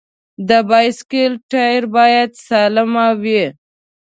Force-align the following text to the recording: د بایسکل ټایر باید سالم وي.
د 0.47 0.51
بایسکل 0.69 1.31
ټایر 1.51 1.83
باید 1.95 2.29
سالم 2.47 2.91
وي. 3.23 3.43